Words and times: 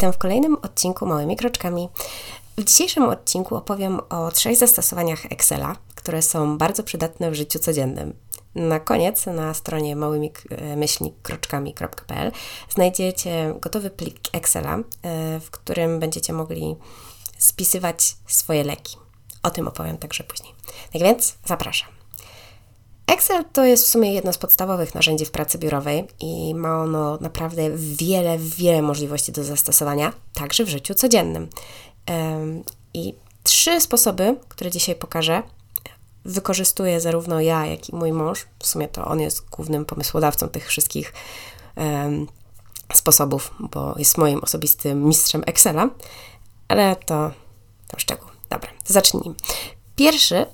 Witam 0.00 0.12
w 0.12 0.18
kolejnym 0.18 0.56
odcinku 0.62 1.06
Małymi 1.06 1.36
Kroczkami. 1.36 1.88
W 2.58 2.64
dzisiejszym 2.64 3.04
odcinku 3.04 3.56
opowiem 3.56 4.00
o 4.08 4.30
trzech 4.30 4.56
zastosowaniach 4.56 5.32
Excela, 5.32 5.76
które 5.94 6.22
są 6.22 6.58
bardzo 6.58 6.82
przydatne 6.82 7.30
w 7.30 7.34
życiu 7.34 7.58
codziennym. 7.58 8.16
Na 8.54 8.80
koniec 8.80 9.26
na 9.26 9.54
stronie 9.54 9.96
małymi-kroczkami.pl 9.96 12.32
znajdziecie 12.68 13.54
gotowy 13.60 13.90
plik 13.90 14.20
Excela, 14.32 14.76
e, 14.76 14.82
w 15.40 15.50
którym 15.50 16.00
będziecie 16.00 16.32
mogli 16.32 16.76
spisywać 17.38 18.16
swoje 18.26 18.64
leki. 18.64 18.96
O 19.42 19.50
tym 19.50 19.68
opowiem 19.68 19.98
także 19.98 20.24
później. 20.24 20.54
Tak 20.92 21.02
więc 21.02 21.34
zapraszam. 21.44 21.95
Excel 23.06 23.44
to 23.52 23.64
jest 23.64 23.84
w 23.84 23.88
sumie 23.88 24.14
jedno 24.14 24.32
z 24.32 24.38
podstawowych 24.38 24.94
narzędzi 24.94 25.24
w 25.24 25.30
pracy 25.30 25.58
biurowej 25.58 26.08
i 26.20 26.54
ma 26.54 26.82
ono 26.82 27.18
naprawdę 27.20 27.70
wiele, 27.76 28.38
wiele 28.38 28.82
możliwości 28.82 29.32
do 29.32 29.44
zastosowania, 29.44 30.12
także 30.34 30.64
w 30.64 30.68
życiu 30.68 30.94
codziennym. 30.94 31.48
I 32.94 33.14
trzy 33.42 33.80
sposoby, 33.80 34.36
które 34.48 34.70
dzisiaj 34.70 34.94
pokażę, 34.94 35.42
wykorzystuję 36.24 37.00
zarówno 37.00 37.40
ja, 37.40 37.66
jak 37.66 37.88
i 37.88 37.94
mój 37.94 38.12
mąż. 38.12 38.46
W 38.58 38.66
sumie 38.66 38.88
to 38.88 39.04
on 39.04 39.20
jest 39.20 39.50
głównym 39.50 39.84
pomysłodawcą 39.84 40.48
tych 40.48 40.68
wszystkich 40.68 41.12
sposobów, 42.94 43.54
bo 43.60 43.94
jest 43.98 44.18
moim 44.18 44.38
osobistym 44.38 45.04
mistrzem 45.04 45.42
Excela, 45.46 45.90
ale 46.68 46.96
to, 46.96 47.30
to 47.88 47.98
szczegół. 47.98 48.28
Dobra, 48.50 48.70
zacznijmy. 48.86 49.34
Pierwszy 49.96 50.36
e, 50.36 50.46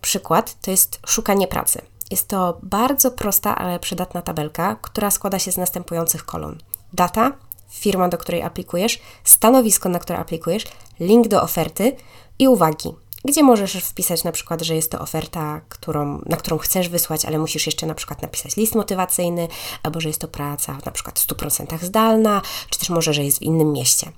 przykład 0.00 0.60
to 0.60 0.70
jest 0.70 1.00
szukanie 1.06 1.48
pracy. 1.48 1.82
Jest 2.10 2.28
to 2.28 2.58
bardzo 2.62 3.10
prosta, 3.10 3.56
ale 3.56 3.78
przydatna 3.78 4.22
tabelka, 4.22 4.76
która 4.82 5.10
składa 5.10 5.38
się 5.38 5.52
z 5.52 5.56
następujących 5.56 6.24
kolumn: 6.24 6.58
data, 6.92 7.32
firma, 7.70 8.08
do 8.08 8.18
której 8.18 8.42
aplikujesz, 8.42 8.98
stanowisko, 9.24 9.88
na 9.88 9.98
które 9.98 10.18
aplikujesz, 10.18 10.64
link 11.00 11.28
do 11.28 11.42
oferty 11.42 11.96
i 12.38 12.48
uwagi, 12.48 12.88
gdzie 13.24 13.42
możesz 13.42 13.72
wpisać 13.72 14.24
na 14.24 14.32
przykład, 14.32 14.62
że 14.62 14.74
jest 14.74 14.90
to 14.90 15.00
oferta, 15.00 15.60
którą, 15.68 16.22
na 16.26 16.36
którą 16.36 16.58
chcesz 16.58 16.88
wysłać, 16.88 17.24
ale 17.24 17.38
musisz 17.38 17.66
jeszcze 17.66 17.86
na 17.86 17.94
przykład 17.94 18.22
napisać 18.22 18.56
list 18.56 18.74
motywacyjny, 18.74 19.48
albo 19.82 20.00
że 20.00 20.08
jest 20.08 20.20
to 20.20 20.28
praca 20.28 20.78
na 20.86 20.92
przykład 20.92 21.20
w 21.20 21.26
100% 21.26 21.84
zdalna, 21.84 22.42
czy 22.70 22.78
też 22.78 22.90
może, 22.90 23.14
że 23.14 23.24
jest 23.24 23.38
w 23.38 23.42
innym 23.42 23.72
mieście. 23.72 24.12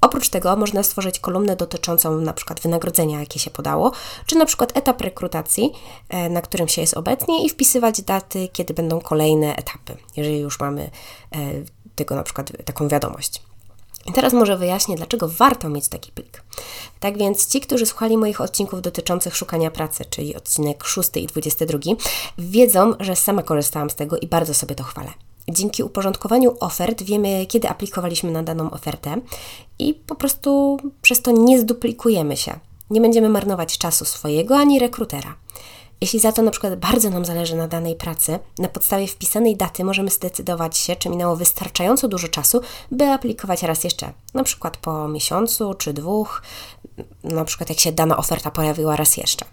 Oprócz 0.00 0.28
tego 0.28 0.56
można 0.56 0.82
stworzyć 0.82 1.18
kolumnę 1.18 1.56
dotyczącą 1.56 2.20
przykład 2.32 2.60
wynagrodzenia, 2.60 3.20
jakie 3.20 3.38
się 3.38 3.50
podało, 3.50 3.92
czy 4.26 4.38
przykład 4.46 4.76
etap 4.76 5.00
rekrutacji, 5.00 5.72
e, 6.08 6.28
na 6.28 6.42
którym 6.42 6.68
się 6.68 6.80
jest 6.80 6.96
obecnie 6.96 7.44
i 7.44 7.48
wpisywać 7.48 8.02
daty, 8.02 8.48
kiedy 8.52 8.74
będą 8.74 9.00
kolejne 9.00 9.56
etapy, 9.56 9.96
jeżeli 10.16 10.38
już 10.38 10.60
mamy 10.60 10.82
e, 10.82 11.38
tego 11.96 12.14
na 12.14 12.22
przykład 12.22 12.52
taką 12.64 12.88
wiadomość. 12.88 13.42
I 14.06 14.12
teraz 14.12 14.32
może 14.32 14.56
wyjaśnię, 14.56 14.96
dlaczego 14.96 15.28
warto 15.28 15.68
mieć 15.68 15.88
taki 15.88 16.12
plik. 16.12 16.42
Tak 17.00 17.18
więc 17.18 17.46
ci, 17.46 17.60
którzy 17.60 17.86
słuchali 17.86 18.16
moich 18.16 18.40
odcinków 18.40 18.82
dotyczących 18.82 19.36
szukania 19.36 19.70
pracy, 19.70 20.04
czyli 20.10 20.36
odcinek 20.36 20.84
6 20.84 21.10
i 21.16 21.26
22, 21.26 21.78
wiedzą, 22.38 22.94
że 23.00 23.16
sama 23.16 23.42
korzystałam 23.42 23.90
z 23.90 23.94
tego 23.94 24.18
i 24.18 24.26
bardzo 24.26 24.54
sobie 24.54 24.74
to 24.74 24.84
chwalę. 24.84 25.10
Dzięki 25.52 25.82
uporządkowaniu 25.82 26.56
ofert 26.60 27.02
wiemy, 27.02 27.46
kiedy 27.46 27.68
aplikowaliśmy 27.68 28.30
na 28.30 28.42
daną 28.42 28.70
ofertę 28.70 29.20
i 29.78 29.94
po 29.94 30.14
prostu 30.14 30.78
przez 31.02 31.22
to 31.22 31.30
nie 31.30 31.60
zduplikujemy 31.60 32.36
się. 32.36 32.58
Nie 32.90 33.00
będziemy 33.00 33.28
marnować 33.28 33.78
czasu 33.78 34.04
swojego 34.04 34.56
ani 34.56 34.78
rekrutera. 34.78 35.34
Jeśli 36.00 36.20
za 36.20 36.32
to 36.32 36.42
na 36.42 36.50
przykład 36.50 36.76
bardzo 36.76 37.10
nam 37.10 37.24
zależy 37.24 37.56
na 37.56 37.68
danej 37.68 37.96
pracy, 37.96 38.38
na 38.58 38.68
podstawie 38.68 39.06
wpisanej 39.06 39.56
daty 39.56 39.84
możemy 39.84 40.10
zdecydować 40.10 40.78
się, 40.78 40.96
czy 40.96 41.08
minęło 41.08 41.36
wystarczająco 41.36 42.08
dużo 42.08 42.28
czasu, 42.28 42.60
by 42.90 43.06
aplikować 43.06 43.62
raz 43.62 43.84
jeszcze, 43.84 44.12
na 44.34 44.44
przykład 44.44 44.76
po 44.76 45.08
miesiącu 45.08 45.74
czy 45.74 45.92
dwóch, 45.92 46.42
na 47.24 47.44
przykład 47.44 47.68
jak 47.68 47.80
się 47.80 47.92
dana 47.92 48.16
oferta 48.16 48.50
pojawiła 48.50 48.96
raz 48.96 49.16
jeszcze. 49.16 49.44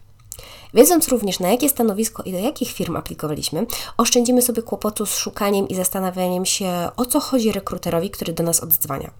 Wiedząc 0.73 1.07
również, 1.07 1.39
na 1.39 1.49
jakie 1.49 1.69
stanowisko 1.69 2.23
i 2.23 2.31
do 2.31 2.37
jakich 2.37 2.71
firm 2.71 2.95
aplikowaliśmy, 2.95 3.65
oszczędzimy 3.97 4.41
sobie 4.41 4.61
kłopotu 4.61 5.05
z 5.05 5.17
szukaniem 5.17 5.67
i 5.67 5.75
zastanawianiem 5.75 6.45
się, 6.45 6.89
o 6.97 7.05
co 7.05 7.19
chodzi 7.19 7.51
rekruterowi, 7.51 8.09
który 8.09 8.33
do 8.33 8.43
nas 8.43 8.63
odzwania. 8.63 9.11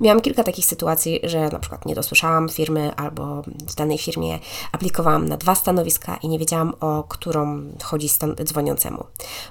Miałam 0.00 0.20
kilka 0.20 0.44
takich 0.44 0.66
sytuacji, 0.66 1.20
że 1.22 1.48
na 1.48 1.58
przykład 1.58 1.86
nie 1.86 1.94
dosłyszałam 1.94 2.48
firmy 2.48 2.94
albo 2.96 3.42
w 3.68 3.74
danej 3.74 3.98
firmie 3.98 4.38
aplikowałam 4.72 5.28
na 5.28 5.36
dwa 5.36 5.54
stanowiska 5.54 6.16
i 6.22 6.28
nie 6.28 6.38
wiedziałam, 6.38 6.74
o 6.80 7.02
którą 7.02 7.62
chodzi 7.82 8.08
dzwoniącemu. 8.44 9.04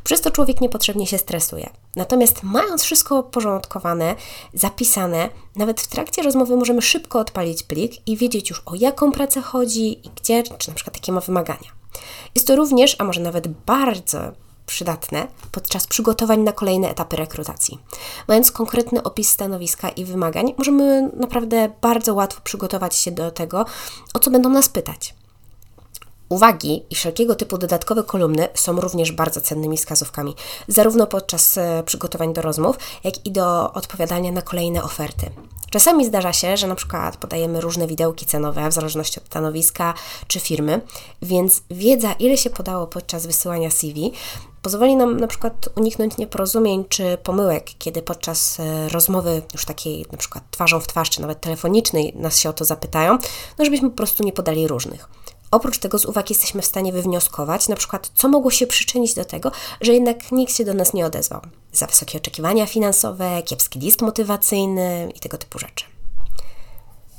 Przez 0.03 0.21
to 0.21 0.31
człowiek 0.31 0.61
niepotrzebnie 0.61 1.07
się 1.07 1.17
stresuje. 1.17 1.69
Natomiast 1.95 2.43
mając 2.43 2.83
wszystko 2.83 3.23
porządkowane, 3.23 4.15
zapisane, 4.53 5.29
nawet 5.55 5.81
w 5.81 5.87
trakcie 5.87 6.23
rozmowy 6.23 6.57
możemy 6.57 6.81
szybko 6.81 7.19
odpalić 7.19 7.63
plik 7.63 8.07
i 8.07 8.17
wiedzieć 8.17 8.49
już 8.49 8.61
o 8.65 8.75
jaką 8.75 9.11
pracę 9.11 9.41
chodzi 9.41 10.07
i 10.07 10.09
gdzie, 10.15 10.43
czy 10.43 10.69
na 10.69 10.75
przykład 10.75 10.95
jakie 10.95 11.11
ma 11.11 11.21
wymagania. 11.21 11.69
Jest 12.35 12.47
to 12.47 12.55
również, 12.55 12.95
a 12.99 13.03
może 13.03 13.21
nawet 13.21 13.47
bardzo 13.47 14.19
przydatne 14.65 15.27
podczas 15.51 15.87
przygotowań 15.87 16.39
na 16.39 16.51
kolejne 16.51 16.89
etapy 16.89 17.15
rekrutacji. 17.15 17.79
Mając 18.27 18.51
konkretny 18.51 19.03
opis 19.03 19.29
stanowiska 19.29 19.89
i 19.89 20.05
wymagań, 20.05 20.53
możemy 20.57 21.11
naprawdę 21.17 21.69
bardzo 21.81 22.13
łatwo 22.13 22.41
przygotować 22.43 22.95
się 22.95 23.11
do 23.11 23.31
tego, 23.31 23.65
o 24.13 24.19
co 24.19 24.31
będą 24.31 24.49
nas 24.49 24.69
pytać. 24.69 25.15
Uwagi 26.33 26.85
i 26.89 26.95
wszelkiego 26.95 27.35
typu 27.35 27.57
dodatkowe 27.57 28.03
kolumny 28.03 28.47
są 28.53 28.81
również 28.81 29.11
bardzo 29.11 29.41
cennymi 29.41 29.77
wskazówkami, 29.77 30.35
zarówno 30.67 31.07
podczas 31.07 31.57
e, 31.57 31.83
przygotowań 31.85 32.33
do 32.33 32.41
rozmów, 32.41 32.75
jak 33.03 33.25
i 33.25 33.31
do 33.31 33.73
odpowiadania 33.73 34.31
na 34.31 34.41
kolejne 34.41 34.83
oferty. 34.83 35.29
Czasami 35.69 36.05
zdarza 36.05 36.33
się, 36.33 36.57
że 36.57 36.67
na 36.67 36.75
przykład 36.75 37.17
podajemy 37.17 37.61
różne 37.61 37.87
widełki 37.87 38.25
cenowe 38.25 38.69
w 38.69 38.73
zależności 38.73 39.19
od 39.19 39.25
stanowiska 39.25 39.93
czy 40.27 40.39
firmy, 40.39 40.81
więc 41.21 41.61
wiedza, 41.71 42.13
ile 42.13 42.37
się 42.37 42.49
podało 42.49 42.87
podczas 42.87 43.25
wysyłania 43.25 43.71
CV, 43.71 44.11
pozwoli 44.61 44.95
nam 44.95 45.19
na 45.19 45.27
przykład 45.27 45.69
uniknąć 45.75 46.17
nieporozumień 46.17 46.85
czy 46.89 47.17
pomyłek, 47.23 47.65
kiedy 47.79 48.01
podczas 48.01 48.59
e, 48.59 48.89
rozmowy 48.89 49.41
już 49.53 49.65
takiej 49.65 50.05
na 50.11 50.17
przykład 50.17 50.43
twarzą 50.51 50.79
w 50.79 50.87
twarz, 50.87 51.09
czy 51.09 51.21
nawet 51.21 51.41
telefonicznej 51.41 52.13
nas 52.15 52.39
się 52.39 52.49
o 52.49 52.53
to 52.53 52.65
zapytają, 52.65 53.17
no 53.57 53.65
żebyśmy 53.65 53.89
po 53.89 53.97
prostu 53.97 54.23
nie 54.23 54.33
podali 54.33 54.67
różnych. 54.67 55.09
Oprócz 55.53 55.77
tego 55.77 55.99
z 55.99 56.05
uwag 56.05 56.29
jesteśmy 56.29 56.61
w 56.61 56.65
stanie 56.65 56.93
wywnioskować, 56.93 57.67
na 57.67 57.75
przykład, 57.75 58.11
co 58.15 58.29
mogło 58.29 58.51
się 58.51 58.67
przyczynić 58.67 59.13
do 59.13 59.25
tego, 59.25 59.51
że 59.81 59.93
jednak 59.93 60.31
nikt 60.31 60.55
się 60.55 60.65
do 60.65 60.73
nas 60.73 60.93
nie 60.93 61.05
odezwał. 61.05 61.41
Za 61.73 61.87
wysokie 61.87 62.17
oczekiwania 62.17 62.65
finansowe, 62.65 63.41
kiepski 63.45 63.79
list 63.79 64.01
motywacyjny 64.01 65.11
i 65.15 65.19
tego 65.19 65.37
typu 65.37 65.59
rzeczy. 65.59 65.85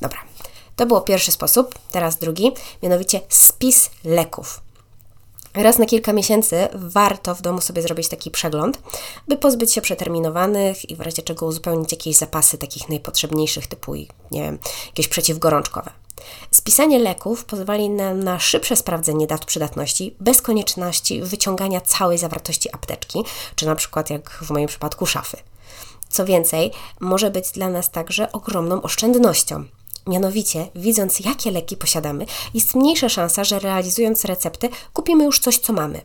Dobra, 0.00 0.18
to 0.76 0.86
był 0.86 1.00
pierwszy 1.00 1.32
sposób, 1.32 1.78
teraz 1.90 2.18
drugi, 2.18 2.52
mianowicie 2.82 3.20
spis 3.28 3.90
leków. 4.04 4.60
Raz 5.54 5.78
na 5.78 5.86
kilka 5.86 6.12
miesięcy 6.12 6.68
warto 6.74 7.34
w 7.34 7.42
domu 7.42 7.60
sobie 7.60 7.82
zrobić 7.82 8.08
taki 8.08 8.30
przegląd, 8.30 8.78
by 9.28 9.36
pozbyć 9.36 9.72
się 9.72 9.80
przeterminowanych 9.80 10.90
i 10.90 10.96
w 10.96 11.00
razie 11.00 11.22
czego 11.22 11.46
uzupełnić 11.46 11.92
jakieś 11.92 12.16
zapasy 12.16 12.58
takich 12.58 12.88
najpotrzebniejszych, 12.88 13.66
typu, 13.66 13.94
nie 13.94 14.08
wiem, 14.42 14.58
jakieś 14.86 15.08
przeciwgorączkowe. 15.08 16.03
Spisanie 16.50 16.98
leków 16.98 17.44
pozwoli 17.44 17.90
nam 17.90 18.24
na 18.24 18.38
szybsze 18.38 18.76
sprawdzenie 18.76 19.26
dat 19.26 19.44
przydatności 19.44 20.14
bez 20.20 20.42
konieczności 20.42 21.22
wyciągania 21.22 21.80
całej 21.80 22.18
zawartości 22.18 22.74
apteczki, 22.74 23.18
czy 23.54 23.66
na 23.66 23.74
przykład 23.74 24.10
jak 24.10 24.30
w 24.30 24.50
moim 24.50 24.68
przypadku 24.68 25.06
szafy. 25.06 25.36
Co 26.08 26.24
więcej, 26.24 26.70
może 27.00 27.30
być 27.30 27.50
dla 27.50 27.68
nas 27.68 27.90
także 27.90 28.32
ogromną 28.32 28.82
oszczędnością. 28.82 29.64
Mianowicie, 30.06 30.68
widząc 30.74 31.20
jakie 31.20 31.50
leki 31.50 31.76
posiadamy, 31.76 32.26
jest 32.54 32.74
mniejsza 32.74 33.08
szansa, 33.08 33.44
że 33.44 33.58
realizując 33.58 34.24
receptę 34.24 34.68
kupimy 34.92 35.24
już 35.24 35.38
coś, 35.38 35.58
co 35.58 35.72
mamy. 35.72 36.00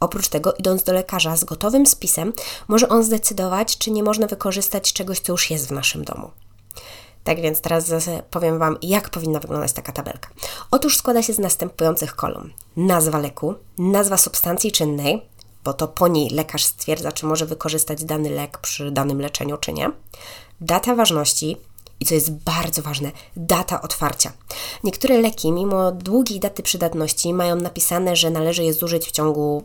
Oprócz 0.00 0.28
tego, 0.28 0.52
idąc 0.52 0.82
do 0.82 0.92
lekarza 0.92 1.36
z 1.36 1.44
gotowym 1.44 1.86
spisem, 1.86 2.32
może 2.68 2.88
on 2.88 3.04
zdecydować, 3.04 3.78
czy 3.78 3.90
nie 3.90 4.02
można 4.02 4.26
wykorzystać 4.26 4.92
czegoś, 4.92 5.20
co 5.20 5.32
już 5.32 5.50
jest 5.50 5.68
w 5.68 5.72
naszym 5.72 6.04
domu. 6.04 6.30
Tak 7.24 7.40
więc 7.40 7.60
teraz 7.60 7.92
powiem 8.30 8.58
Wam, 8.58 8.76
jak 8.82 9.10
powinna 9.10 9.40
wyglądać 9.40 9.72
taka 9.72 9.92
tabelka. 9.92 10.28
Otóż 10.70 10.96
składa 10.96 11.22
się 11.22 11.32
z 11.32 11.38
następujących 11.38 12.16
kolumn. 12.16 12.52
Nazwa 12.76 13.18
leku, 13.18 13.54
nazwa 13.78 14.16
substancji 14.16 14.72
czynnej, 14.72 15.28
bo 15.64 15.72
to 15.72 15.88
po 15.88 16.08
niej 16.08 16.30
lekarz 16.30 16.64
stwierdza, 16.64 17.12
czy 17.12 17.26
może 17.26 17.46
wykorzystać 17.46 18.04
dany 18.04 18.30
lek 18.30 18.58
przy 18.58 18.90
danym 18.90 19.20
leczeniu, 19.20 19.56
czy 19.56 19.72
nie. 19.72 19.90
Data 20.60 20.94
ważności, 20.94 21.56
i 22.00 22.04
co 22.04 22.14
jest 22.14 22.32
bardzo 22.32 22.82
ważne, 22.82 23.10
data 23.36 23.82
otwarcia. 23.82 24.32
Niektóre 24.84 25.18
leki, 25.18 25.52
mimo 25.52 25.92
długiej 25.92 26.40
daty 26.40 26.62
przydatności, 26.62 27.34
mają 27.34 27.56
napisane, 27.56 28.16
że 28.16 28.30
należy 28.30 28.64
je 28.64 28.72
zużyć 28.72 29.06
w 29.06 29.10
ciągu 29.10 29.64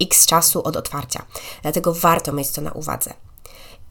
x 0.00 0.26
czasu 0.26 0.62
od 0.62 0.76
otwarcia. 0.76 1.26
Dlatego 1.62 1.94
warto 1.94 2.32
mieć 2.32 2.50
to 2.50 2.60
na 2.60 2.72
uwadze 2.72 3.14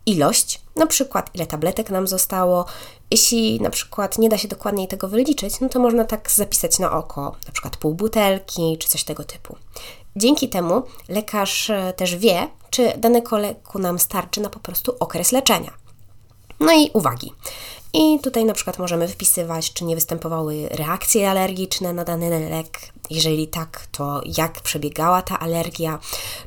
ilość, 0.06 0.62
na 0.76 0.88
przykład 0.88 1.30
ile 1.34 1.46
tabletek 1.46 1.90
nam 1.90 2.08
zostało. 2.08 2.66
Jeśli 3.12 3.62
na 3.62 3.70
przykład 3.70 4.18
nie 4.18 4.30
da 4.30 4.38
się 4.38 4.48
dokładniej 4.48 4.88
tego 4.88 5.08
wyliczyć, 5.08 5.60
no 5.60 5.70
to 5.70 5.80
można 5.80 6.06
tak 6.06 6.32
zapisać 6.32 6.80
na 6.80 6.92
oko, 6.92 7.36
na 7.46 7.52
przykład 7.52 7.78
pół 7.78 7.94
butelki 7.94 8.78
czy 8.80 8.90
coś 8.90 9.04
tego 9.04 9.24
typu. 9.24 9.56
Dzięki 10.16 10.50
temu 10.50 10.84
lekarz 11.10 11.70
e, 11.70 11.94
też 11.94 12.16
wie, 12.16 12.48
czy 12.70 12.94
dane 12.98 13.22
leku 13.32 13.80
nam 13.80 14.00
starczy 14.00 14.42
na 14.42 14.50
po 14.50 14.60
prostu 14.60 14.96
okres 15.00 15.32
leczenia. 15.32 15.72
No 16.60 16.74
i 16.74 16.90
uwagi. 16.94 17.34
I 17.98 18.20
tutaj 18.20 18.46
na 18.46 18.54
przykład 18.54 18.80
możemy 18.80 19.08
wpisywać, 19.08 19.74
czy 19.74 19.86
nie 19.86 19.96
występowały 19.96 20.70
reakcje 20.72 21.30
alergiczne 21.30 21.94
na 21.94 22.04
dany 22.04 22.50
lek. 22.50 22.80
Jeżeli 23.10 23.48
tak, 23.48 23.88
to 23.92 24.22
jak 24.38 24.62
przebiegała 24.62 25.22
ta 25.22 25.40
alergia, 25.40 26.00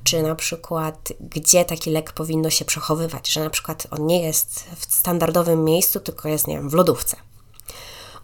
czy 0.05 0.23
na 0.23 0.35
przykład 0.35 1.13
gdzie 1.21 1.65
taki 1.65 1.91
lek 1.91 2.13
powinno 2.13 2.51
się 2.51 2.65
przechowywać, 2.65 3.29
że 3.29 3.45
na 3.45 3.51
przykład 3.51 3.87
on 3.91 4.07
nie 4.07 4.23
jest 4.23 4.65
w 4.77 4.95
standardowym 4.95 5.65
miejscu, 5.65 6.01
tylko 6.01 6.29
jest, 6.29 6.47
nie 6.47 6.55
wiem, 6.55 6.71
w 6.71 6.75
lodówce. 6.75 7.17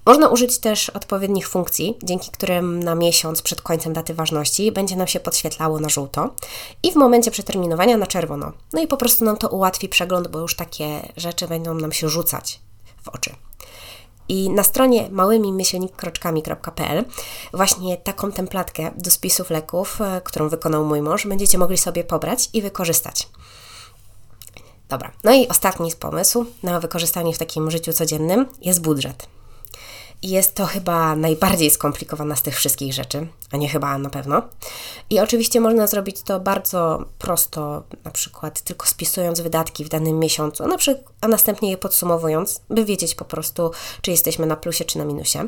Można 0.07 0.29
użyć 0.29 0.59
też 0.59 0.91
odpowiednich 0.91 1.49
funkcji, 1.49 1.99
dzięki 2.03 2.31
którym 2.31 2.83
na 2.83 2.95
miesiąc 2.95 3.43
przed 3.43 3.63
końcem 3.63 3.93
daty 3.93 4.15
ważności 4.15 4.73
będzie 4.73 4.97
nam 4.97 5.07
się 5.07 5.21
podświetlało 5.21 5.81
na 5.81 5.89
żółto 5.89 6.35
i 6.83 6.93
w 6.93 6.97
momencie 6.97 7.31
przeterminowania 7.31 7.97
na 7.97 8.07
czerwono. 8.07 8.53
No 8.73 8.83
i 8.83 8.87
po 8.87 8.97
prostu 8.97 9.25
nam 9.25 9.37
to 9.37 9.49
ułatwi 9.49 9.89
przegląd, 9.89 10.29
bo 10.29 10.39
już 10.39 10.57
takie 10.57 11.13
rzeczy 11.17 11.49
będą 11.49 11.75
nam 11.75 11.93
się 11.93 12.09
rzucać 12.09 12.64
w 13.05 13.09
oczy. 13.09 13.35
I 14.29 14.51
na 14.51 14.63
stronie 14.63 15.09
małymi 15.11 15.53
myślnikkroczkami.pl 15.53 17.05
właśnie 17.53 17.97
taką 17.97 18.33
templatkę 18.33 18.91
do 18.97 19.11
spisów 19.11 19.51
leków, 19.51 20.01
e, 20.01 20.21
którą 20.25 20.49
wykonał 20.49 20.85
mój 20.85 21.03
mąż, 21.03 21.27
będziecie 21.27 21.59
mogli 21.59 21.79
sobie 21.79 22.05
pobrać 22.05 22.49
i 22.53 22.63
wykorzystać. 22.63 23.29
Dobra, 24.89 25.13
no 25.25 25.35
i 25.35 25.49
ostatni 25.49 25.91
pomysł 26.01 26.47
na 26.63 26.81
wykorzystanie 26.81 27.35
w 27.35 27.39
takim 27.39 27.71
życiu 27.71 27.93
codziennym 27.93 28.47
jest 28.61 28.83
budżet. 28.83 29.34
Jest 30.23 30.55
to 30.55 30.67
chyba 30.67 31.17
najbardziej 31.17 31.71
skomplikowana 31.71 32.37
z 32.37 32.43
tych 32.43 32.57
wszystkich 32.57 32.93
rzeczy, 32.93 33.27
a 33.51 33.57
nie 33.57 33.69
chyba 33.69 33.99
na 33.99 34.11
pewno. 34.11 34.43
I 35.11 35.21
oczywiście 35.21 35.61
można 35.61 35.87
zrobić 35.87 36.23
to 36.23 36.41
bardzo 36.41 37.05
prosto, 37.19 37.83
na 38.05 38.11
przykład 38.11 38.61
tylko 38.61 38.87
spisując 38.87 39.41
wydatki 39.41 39.85
w 39.85 39.89
danym 39.89 40.19
miesiącu, 40.19 40.65
a, 40.65 40.67
na 40.67 40.79
przykład, 40.79 41.05
a 41.21 41.29
następnie 41.29 41.71
je 41.71 41.79
podsumowując, 41.79 42.61
by 42.71 42.85
wiedzieć 42.85 43.15
po 43.15 43.25
prostu, 43.25 43.71
czy 44.03 44.11
jesteśmy 44.11 44.47
na 44.47 44.57
plusie 44.57 44.85
czy 44.85 44.99
na 44.99 45.05
minusie. 45.05 45.39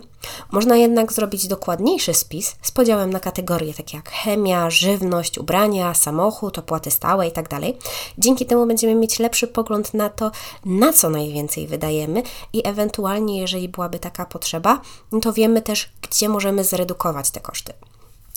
Można 0.53 0.77
jednak 0.77 1.13
zrobić 1.13 1.47
dokładniejszy 1.47 2.15
spis 2.15 2.57
z 2.63 2.71
podziałem 2.71 3.13
na 3.13 3.21
kategorie 3.21 3.75
takie 3.75 3.97
jak 3.97 4.11
chemia, 4.11 4.71
żywność, 4.71 5.39
ubrania, 5.39 5.95
samochód, 5.95 6.59
opłaty 6.59 6.91
stałe 6.91 7.27
itd. 7.27 7.49
Tak 7.49 7.61
Dzięki 8.19 8.47
temu 8.47 8.67
będziemy 8.67 8.95
mieć 8.95 9.19
lepszy 9.19 9.47
pogląd 9.47 9.95
na 9.95 10.09
to, 10.09 10.31
na 10.65 10.93
co 10.93 11.11
najwięcej 11.11 11.67
wydajemy 11.67 12.23
i 12.53 12.69
ewentualnie, 12.69 13.41
jeżeli 13.41 13.69
byłaby 13.69 13.99
taka 13.99 14.27
potrzeba, 14.27 14.66
no 15.13 15.21
to 15.21 15.33
wiemy 15.33 15.63
też, 15.63 15.93
gdzie 16.03 16.29
możemy 16.29 16.65
zredukować 16.65 17.31
te 17.31 17.41
koszty. 17.41 17.73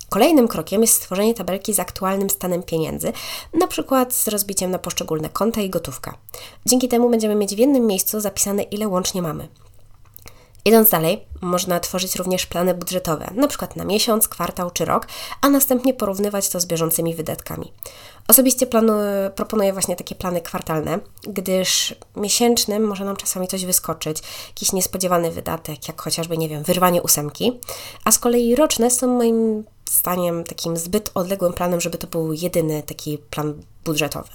Kolejnym 0.09 0.47
krokiem 0.47 0.81
jest 0.81 0.93
stworzenie 0.93 1.33
tabelki 1.33 1.73
z 1.73 1.79
aktualnym 1.79 2.29
stanem 2.29 2.63
pieniędzy, 2.63 3.13
na 3.53 3.67
przykład 3.67 4.13
z 4.13 4.27
rozbiciem 4.27 4.71
na 4.71 4.79
poszczególne 4.79 5.29
konta 5.29 5.61
i 5.61 5.69
gotówka. 5.69 6.17
Dzięki 6.65 6.87
temu 6.87 7.09
będziemy 7.09 7.35
mieć 7.35 7.55
w 7.55 7.57
jednym 7.57 7.87
miejscu 7.87 8.19
zapisane, 8.19 8.63
ile 8.63 8.87
łącznie 8.87 9.21
mamy. 9.21 9.47
Idąc 10.65 10.89
dalej, 10.89 11.25
można 11.41 11.79
tworzyć 11.79 12.15
również 12.15 12.45
plany 12.45 12.73
budżetowe, 12.73 13.31
na 13.35 13.47
przykład 13.47 13.75
na 13.75 13.85
miesiąc, 13.85 14.27
kwartał 14.27 14.71
czy 14.71 14.85
rok, 14.85 15.07
a 15.41 15.49
następnie 15.49 15.93
porównywać 15.93 16.49
to 16.49 16.59
z 16.59 16.65
bieżącymi 16.65 17.15
wydatkami. 17.15 17.73
Osobiście 18.27 18.67
planu, 18.67 18.93
proponuję 19.35 19.73
właśnie 19.73 19.95
takie 19.95 20.15
plany 20.15 20.41
kwartalne, 20.41 20.99
gdyż 21.23 21.95
miesięcznym 22.15 22.87
może 22.87 23.05
nam 23.05 23.15
czasami 23.15 23.47
coś 23.47 23.65
wyskoczyć, 23.65 24.17
jakiś 24.47 24.73
niespodziewany 24.73 25.31
wydatek, 25.31 25.87
jak 25.87 26.01
chociażby, 26.01 26.37
nie 26.37 26.49
wiem, 26.49 26.63
wyrwanie 26.63 27.01
ósemki, 27.01 27.59
a 28.05 28.11
z 28.11 28.19
kolei 28.19 28.55
roczne 28.55 28.91
są 28.91 29.07
moim 29.07 29.63
zdaniem 29.89 30.43
takim 30.43 30.77
zbyt 30.77 31.11
odległym 31.13 31.53
planem, 31.53 31.81
żeby 31.81 31.97
to 31.97 32.07
był 32.07 32.33
jedyny 32.33 32.83
taki 32.83 33.17
plan 33.17 33.63
budżetowy. 33.85 34.29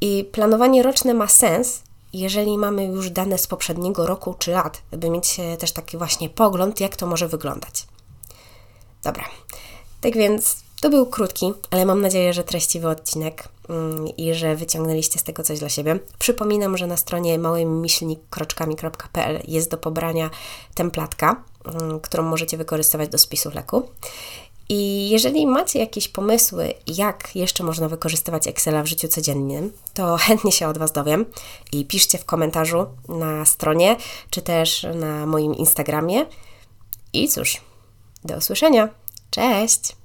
I 0.00 0.28
planowanie 0.32 0.82
roczne 0.82 1.14
ma 1.14 1.28
sens, 1.28 1.82
jeżeli 2.12 2.58
mamy 2.58 2.84
już 2.84 3.10
dane 3.10 3.38
z 3.38 3.46
poprzedniego 3.46 4.06
roku 4.06 4.34
czy 4.38 4.50
lat, 4.50 4.82
by 4.92 5.10
mieć 5.10 5.40
e, 5.40 5.56
też 5.56 5.72
taki 5.72 5.98
właśnie 5.98 6.30
pogląd, 6.30 6.80
jak 6.80 6.96
to 6.96 7.06
może 7.06 7.28
wyglądać. 7.28 7.86
Dobra, 9.02 9.24
tak 10.00 10.14
więc 10.14 10.56
to 10.80 10.90
był 10.90 11.06
krótki, 11.06 11.52
ale 11.70 11.86
mam 11.86 12.00
nadzieję, 12.00 12.32
że 12.32 12.44
treściwy 12.44 12.88
odcinek 12.88 13.48
mm, 13.68 14.08
i 14.16 14.34
że 14.34 14.56
wyciągnęliście 14.56 15.18
z 15.18 15.22
tego 15.22 15.42
coś 15.42 15.58
dla 15.58 15.68
siebie. 15.68 15.98
Przypominam, 16.18 16.76
że 16.76 16.86
na 16.86 16.96
stronie 16.96 17.38
małymyślnikkroczkami.pl 17.38 19.40
jest 19.48 19.70
do 19.70 19.78
pobrania 19.78 20.30
templatka, 20.74 21.44
mm, 21.64 22.00
którą 22.00 22.22
możecie 22.22 22.56
wykorzystywać 22.56 23.08
do 23.08 23.18
spisu 23.18 23.50
leku. 23.54 23.88
I 24.72 25.08
jeżeli 25.08 25.46
macie 25.46 25.78
jakieś 25.78 26.08
pomysły, 26.08 26.74
jak 26.86 27.36
jeszcze 27.36 27.64
można 27.64 27.88
wykorzystywać 27.88 28.46
Excela 28.46 28.82
w 28.82 28.86
życiu 28.86 29.08
codziennym, 29.08 29.72
to 29.94 30.16
chętnie 30.16 30.52
się 30.52 30.68
od 30.68 30.78
Was 30.78 30.92
dowiem 30.92 31.26
i 31.72 31.84
piszcie 31.84 32.18
w 32.18 32.24
komentarzu 32.24 32.86
na 33.08 33.44
stronie, 33.44 33.96
czy 34.30 34.42
też 34.42 34.86
na 34.94 35.26
moim 35.26 35.54
Instagramie. 35.54 36.26
I 37.12 37.28
cóż, 37.28 37.60
do 38.24 38.36
usłyszenia. 38.36 38.88
Cześć! 39.30 39.96